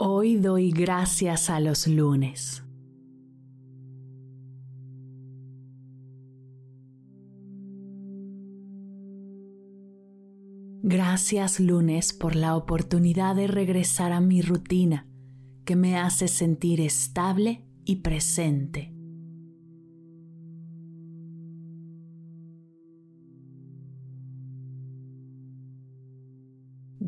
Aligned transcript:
Hoy 0.00 0.36
doy 0.36 0.70
gracias 0.70 1.50
a 1.50 1.58
los 1.58 1.88
lunes. 1.88 2.62
Gracias 10.84 11.58
lunes 11.58 12.12
por 12.12 12.36
la 12.36 12.54
oportunidad 12.54 13.34
de 13.34 13.48
regresar 13.48 14.12
a 14.12 14.20
mi 14.20 14.40
rutina 14.40 15.08
que 15.64 15.74
me 15.74 15.98
hace 15.98 16.28
sentir 16.28 16.80
estable 16.80 17.66
y 17.84 17.96
presente. 17.96 18.97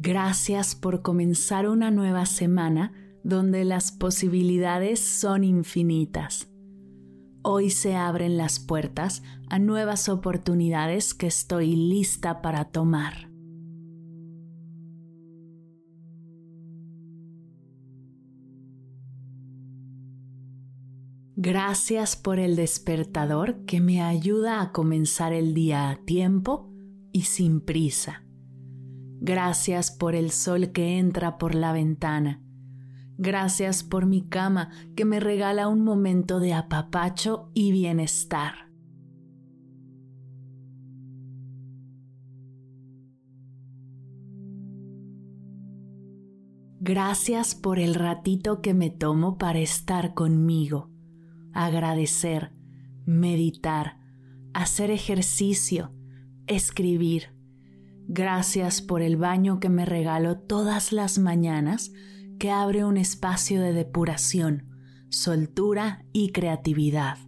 Gracias 0.03 0.75
por 0.75 1.03
comenzar 1.03 1.69
una 1.69 1.91
nueva 1.91 2.25
semana 2.25 2.95
donde 3.23 3.67
las 3.67 3.93
posibilidades 3.93 4.99
son 4.99 5.45
infinitas. 5.45 6.49
Hoy 7.43 7.69
se 7.69 7.97
abren 7.97 8.39
las 8.39 8.61
puertas 8.61 9.23
a 9.51 9.59
nuevas 9.59 10.09
oportunidades 10.09 11.13
que 11.13 11.27
estoy 11.27 11.77
lista 11.77 12.41
para 12.41 12.65
tomar. 12.71 13.29
Gracias 21.37 22.17
por 22.17 22.39
el 22.39 22.57
despertador 22.57 23.67
que 23.67 23.83
me 23.83 24.01
ayuda 24.01 24.63
a 24.63 24.73
comenzar 24.73 25.35
el 25.35 25.53
día 25.53 25.91
a 25.91 25.97
tiempo 26.07 26.73
y 27.13 27.23
sin 27.23 27.61
prisa. 27.61 28.25
Gracias 29.23 29.91
por 29.91 30.15
el 30.15 30.31
sol 30.31 30.73
que 30.73 30.99
entra 30.99 31.37
por 31.37 31.55
la 31.55 31.75
ventana. 31.75 32.43
Gracias 33.19 33.85
por 33.85 34.07
mi 34.07 34.27
cama 34.27 34.71
que 34.97 35.05
me 35.05 35.21
regala 35.21 35.69
un 35.69 35.85
momento 35.85 36.41
de 36.41 36.55
apapacho 36.55 37.51
y 37.53 37.71
bienestar. 37.71 38.71
Gracias 46.81 47.55
por 47.55 47.79
el 47.79 47.95
ratito 47.95 48.63
que 48.63 48.73
me 48.73 48.89
tomo 48.89 49.37
para 49.37 49.59
estar 49.59 50.15
conmigo, 50.15 50.91
agradecer, 51.53 52.55
meditar, 53.05 54.01
hacer 54.55 54.91
ejercicio, 54.91 55.93
escribir 56.47 57.39
Gracias 58.13 58.83
por 58.83 59.03
el 59.03 59.17
baño 59.17 59.61
que 59.61 59.69
me 59.69 59.85
regalo 59.85 60.37
todas 60.37 60.91
las 60.91 61.21
mañanas, 61.21 61.93
que 62.41 62.51
abre 62.51 62.85
un 62.85 62.97
espacio 62.97 63.63
de 63.63 63.73
depuración, 63.73 64.67
soltura 65.11 66.05
y 66.13 66.33
creatividad. 66.33 67.19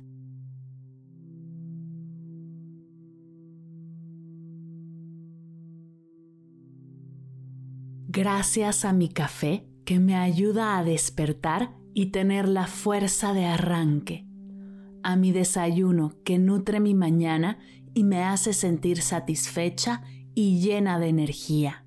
Gracias 8.08 8.84
a 8.84 8.92
mi 8.92 9.08
café 9.08 9.68
que 9.84 10.00
me 10.00 10.16
ayuda 10.16 10.76
a 10.76 10.82
despertar 10.82 11.76
y 11.94 12.06
tener 12.06 12.48
la 12.48 12.66
fuerza 12.66 13.32
de 13.32 13.44
arranque. 13.44 14.26
A 15.04 15.14
mi 15.14 15.30
desayuno 15.30 16.16
que 16.24 16.40
nutre 16.40 16.80
mi 16.80 16.94
mañana 16.94 17.60
y 17.94 18.02
me 18.02 18.24
hace 18.24 18.52
sentir 18.52 19.00
satisfecha 19.00 20.02
y 20.34 20.60
llena 20.60 20.98
de 20.98 21.08
energía. 21.08 21.84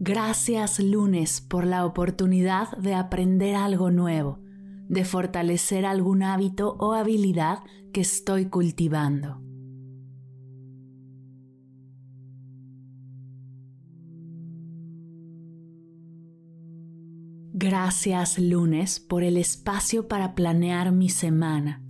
Gracias 0.00 0.78
lunes 0.78 1.40
por 1.40 1.66
la 1.66 1.84
oportunidad 1.84 2.70
de 2.78 2.94
aprender 2.94 3.56
algo 3.56 3.90
nuevo, 3.90 4.38
de 4.88 5.04
fortalecer 5.04 5.84
algún 5.84 6.22
hábito 6.22 6.76
o 6.78 6.92
habilidad 6.92 7.58
que 7.92 8.00
estoy 8.00 8.46
cultivando. 8.46 9.47
Gracias 17.60 18.38
lunes 18.38 19.00
por 19.00 19.24
el 19.24 19.36
espacio 19.36 20.06
para 20.06 20.36
planear 20.36 20.92
mi 20.92 21.08
semana, 21.08 21.82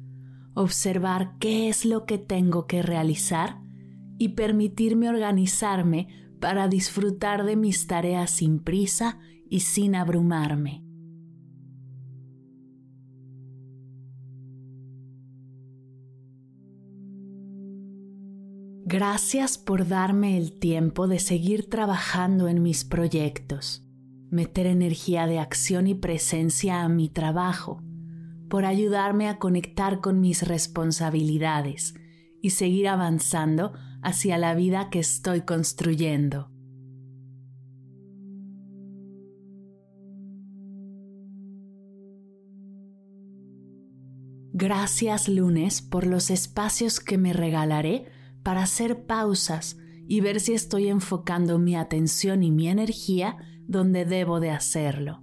observar 0.55 1.37
qué 1.41 1.69
es 1.69 1.85
lo 1.85 2.07
que 2.07 2.17
tengo 2.17 2.67
que 2.67 2.81
realizar 2.81 3.61
y 4.17 4.31
permitirme 4.31 5.11
organizarme 5.11 6.09
para 6.41 6.69
disfrutar 6.69 7.45
de 7.45 7.57
mis 7.57 7.87
tareas 7.87 8.31
sin 8.31 8.61
prisa 8.61 9.19
y 9.51 9.61
sin 9.61 9.95
abrumarme. 9.95 10.87
Gracias 18.87 19.59
por 19.59 19.87
darme 19.87 20.39
el 20.39 20.59
tiempo 20.59 21.09
de 21.09 21.19
seguir 21.19 21.69
trabajando 21.69 22.49
en 22.49 22.63
mis 22.63 22.87
proyectos 22.87 23.85
meter 24.31 24.67
energía 24.67 25.27
de 25.27 25.39
acción 25.39 25.87
y 25.87 25.95
presencia 25.95 26.83
a 26.83 26.89
mi 26.89 27.09
trabajo, 27.09 27.83
por 28.49 28.65
ayudarme 28.65 29.29
a 29.29 29.39
conectar 29.39 30.01
con 30.01 30.21
mis 30.21 30.47
responsabilidades 30.47 31.95
y 32.41 32.51
seguir 32.51 32.89
avanzando 32.89 33.73
hacia 34.03 34.39
la 34.39 34.55
vida 34.55 34.91
que 34.91 35.01
estoy 35.01 35.43
construyendo. 35.43 36.51
Gracias 44.61 45.29
lunes 45.29 45.83
por 45.83 46.05
los 46.05 46.31
espacios 46.31 46.99
que 46.99 47.17
me 47.17 47.33
regalaré 47.33 48.07
para 48.43 48.63
hacer 48.63 49.05
pausas 49.07 49.77
y 50.09 50.21
ver 50.21 50.41
si 50.41 50.55
estoy 50.55 50.89
enfocando 50.89 51.59
mi 51.59 51.77
atención 51.77 52.43
y 52.43 52.51
mi 52.51 52.69
energía 52.69 53.37
donde 53.69 54.05
debo 54.05 54.41
de 54.41 54.51
hacerlo. 54.51 55.23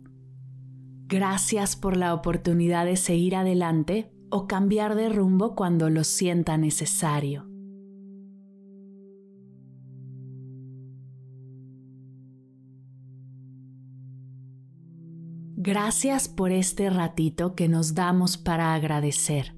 Gracias 1.07 1.75
por 1.75 1.97
la 1.97 2.13
oportunidad 2.13 2.85
de 2.85 2.95
seguir 2.95 3.35
adelante 3.35 4.11
o 4.29 4.47
cambiar 4.47 4.95
de 4.95 5.09
rumbo 5.09 5.56
cuando 5.56 5.89
lo 5.89 6.03
sienta 6.03 6.57
necesario. 6.57 7.47
Gracias 15.58 16.29
por 16.29 16.52
este 16.52 16.91
ratito 16.91 17.55
que 17.55 17.67
nos 17.67 17.96
damos 17.96 18.37
para 18.37 18.75
agradecer, 18.75 19.55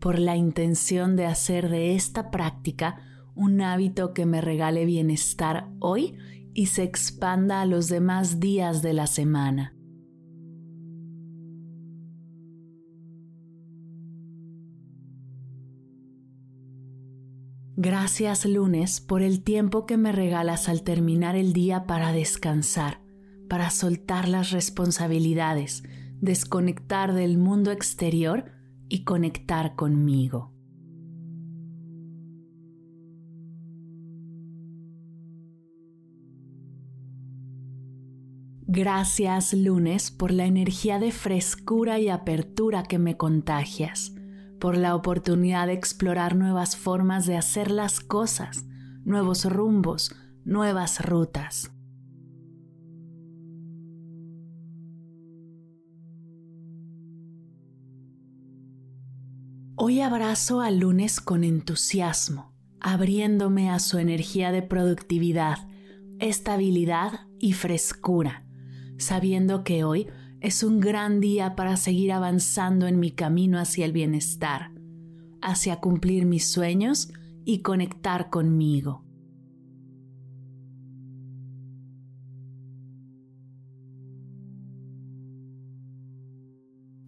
por 0.00 0.18
la 0.18 0.34
intención 0.36 1.14
de 1.14 1.26
hacer 1.26 1.68
de 1.68 1.94
esta 1.94 2.32
práctica 2.32 3.00
un 3.36 3.60
hábito 3.60 4.12
que 4.12 4.26
me 4.26 4.40
regale 4.40 4.84
bienestar 4.84 5.68
hoy 5.78 6.16
y 6.56 6.66
se 6.66 6.82
expanda 6.84 7.60
a 7.60 7.66
los 7.66 7.88
demás 7.88 8.40
días 8.40 8.80
de 8.80 8.94
la 8.94 9.06
semana. 9.06 9.74
Gracias 17.76 18.46
lunes 18.46 19.02
por 19.02 19.20
el 19.20 19.42
tiempo 19.42 19.84
que 19.84 19.98
me 19.98 20.12
regalas 20.12 20.70
al 20.70 20.82
terminar 20.82 21.36
el 21.36 21.52
día 21.52 21.84
para 21.84 22.12
descansar, 22.12 23.02
para 23.50 23.68
soltar 23.68 24.26
las 24.26 24.50
responsabilidades, 24.50 25.82
desconectar 26.22 27.12
del 27.12 27.36
mundo 27.36 27.70
exterior 27.70 28.50
y 28.88 29.04
conectar 29.04 29.76
conmigo. 29.76 30.55
Gracias 38.76 39.54
lunes 39.54 40.10
por 40.10 40.30
la 40.30 40.44
energía 40.44 40.98
de 40.98 41.10
frescura 41.10 41.98
y 41.98 42.10
apertura 42.10 42.82
que 42.82 42.98
me 42.98 43.16
contagias, 43.16 44.12
por 44.60 44.76
la 44.76 44.94
oportunidad 44.94 45.68
de 45.68 45.72
explorar 45.72 46.36
nuevas 46.36 46.76
formas 46.76 47.24
de 47.24 47.38
hacer 47.38 47.70
las 47.70 48.00
cosas, 48.00 48.66
nuevos 49.02 49.50
rumbos, 49.50 50.14
nuevas 50.44 51.02
rutas. 51.02 51.72
Hoy 59.76 60.02
abrazo 60.02 60.60
al 60.60 60.80
lunes 60.80 61.22
con 61.22 61.44
entusiasmo, 61.44 62.52
abriéndome 62.78 63.70
a 63.70 63.78
su 63.78 63.96
energía 63.96 64.52
de 64.52 64.60
productividad, 64.60 65.66
estabilidad 66.18 67.20
y 67.38 67.54
frescura 67.54 68.45
sabiendo 68.98 69.64
que 69.64 69.84
hoy 69.84 70.06
es 70.40 70.62
un 70.62 70.80
gran 70.80 71.20
día 71.20 71.56
para 71.56 71.76
seguir 71.76 72.12
avanzando 72.12 72.86
en 72.86 73.00
mi 73.00 73.10
camino 73.10 73.58
hacia 73.58 73.84
el 73.84 73.92
bienestar, 73.92 74.72
hacia 75.40 75.76
cumplir 75.76 76.26
mis 76.26 76.46
sueños 76.46 77.12
y 77.44 77.62
conectar 77.62 78.30
conmigo. 78.30 79.06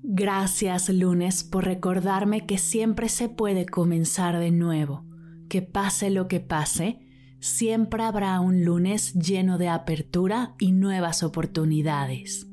Gracias 0.03 0.89
lunes 0.89 1.45
por 1.45 1.65
recordarme 1.65 2.45
que 2.45 2.59
siempre 2.59 3.09
se 3.09 3.29
puede 3.29 3.67
comenzar 3.67 4.39
de 4.39 4.51
nuevo, 4.51 5.05
que 5.49 5.63
pase 5.63 6.11
lo 6.11 6.27
que 6.27 6.41
pase, 6.41 6.99
siempre 7.41 8.03
habrá 8.03 8.41
un 8.41 8.65
lunes 8.65 9.15
lleno 9.15 9.59
de 9.59 9.69
apertura 9.69 10.55
y 10.59 10.73
nuevas 10.73 11.23
oportunidades. 11.23 12.47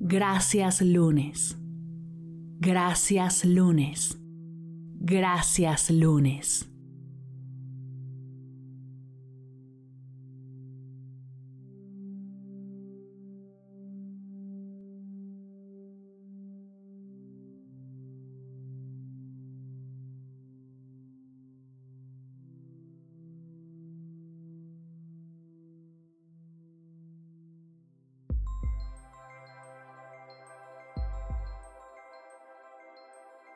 Gracias 0.00 0.82
lunes. 0.82 1.56
Gracias 2.58 3.44
lunes. 3.44 4.18
Gracias 5.00 5.90
lunes. 5.90 6.71